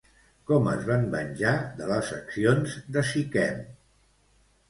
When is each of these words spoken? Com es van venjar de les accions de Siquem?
Com 0.51 0.69
es 0.69 0.79
van 0.85 1.03
venjar 1.15 1.51
de 1.81 1.89
les 1.91 2.09
accions 2.17 2.73
de 2.97 3.03
Siquem? 3.13 3.61